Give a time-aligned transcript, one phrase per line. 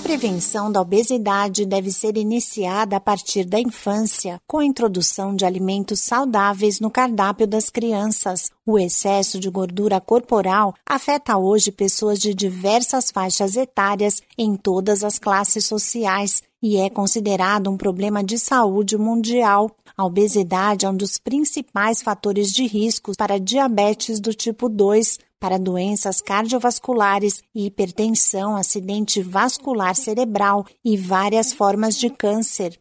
[0.00, 5.44] A prevenção da obesidade deve ser iniciada a partir da infância, com a introdução de
[5.44, 8.50] alimentos saudáveis no cardápio das crianças.
[8.64, 15.18] O excesso de gordura corporal afeta hoje pessoas de diversas faixas etárias em todas as
[15.18, 19.70] classes sociais e é considerado um problema de saúde mundial.
[19.96, 25.58] A obesidade é um dos principais fatores de risco para diabetes do tipo 2, para
[25.58, 32.78] doenças cardiovasculares hipertensão, acidente vascular cerebral e várias formas de câncer.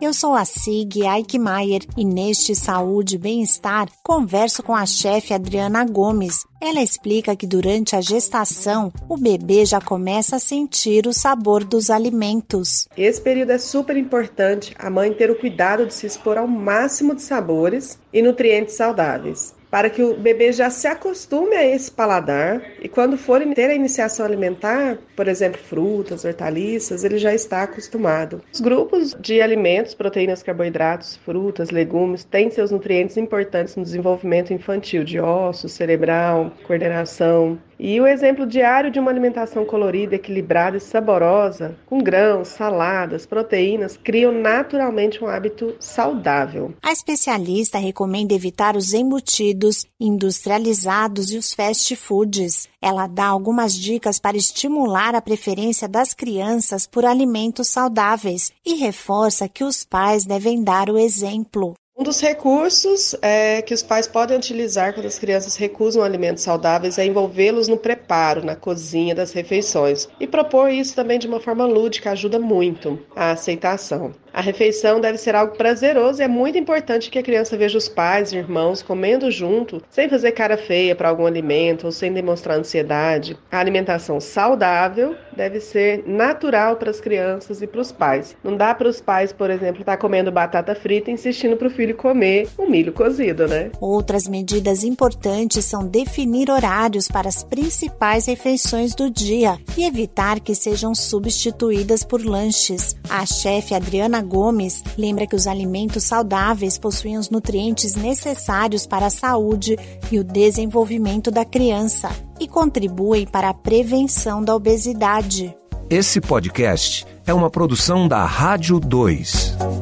[0.00, 5.84] Eu sou a Sig Eichmeier e neste Saúde e Bem-Estar converso com a chefe Adriana
[5.84, 6.44] Gomes.
[6.60, 11.88] Ela explica que durante a gestação o bebê já começa a sentir o sabor dos
[11.88, 12.88] alimentos.
[12.96, 17.14] Esse período é super importante a mãe ter o cuidado de se expor ao máximo
[17.14, 22.62] de sabores e nutrientes saudáveis para que o bebê já se acostume a esse paladar
[22.82, 28.42] e quando for ter a iniciação alimentar, por exemplo, frutas, hortaliças, ele já está acostumado.
[28.52, 35.04] Os grupos de alimentos, proteínas, carboidratos, frutas, legumes, têm seus nutrientes importantes no desenvolvimento infantil
[35.04, 41.76] de ossos, cerebral, coordenação, e o exemplo diário de uma alimentação colorida, equilibrada e saborosa,
[41.84, 46.72] com grãos, saladas, proteínas, criam naturalmente um hábito saudável.
[46.80, 52.68] A especialista recomenda evitar os embutidos, industrializados e os fast foods.
[52.80, 59.48] Ela dá algumas dicas para estimular a preferência das crianças por alimentos saudáveis e reforça
[59.48, 61.74] que os pais devem dar o exemplo.
[62.02, 66.98] Um dos recursos é, que os pais podem utilizar quando as crianças recusam alimentos saudáveis
[66.98, 70.08] é envolvê-los no preparo, na cozinha das refeições.
[70.18, 74.12] E propor isso também de uma forma lúdica ajuda muito a aceitação.
[74.32, 77.88] A refeição deve ser algo prazeroso e é muito importante que a criança veja os
[77.88, 82.58] pais e irmãos comendo junto, sem fazer cara feia para algum alimento ou sem demonstrar
[82.58, 83.36] ansiedade.
[83.50, 88.34] A alimentação saudável deve ser natural para as crianças e para os pais.
[88.42, 91.68] Não dá para os pais, por exemplo, estar tá comendo batata frita e insistindo para
[91.68, 93.70] o filho comer o milho cozido, né?
[93.80, 100.54] Outras medidas importantes são definir horários para as principais refeições do dia e evitar que
[100.54, 102.96] sejam substituídas por lanches.
[103.10, 109.10] A chefe Adriana Gomes lembra que os alimentos saudáveis possuem os nutrientes necessários para a
[109.10, 109.78] saúde
[110.10, 112.10] e o desenvolvimento da criança
[112.40, 115.54] e contribuem para a prevenção da obesidade.
[115.90, 119.81] Esse podcast é uma produção da Rádio 2.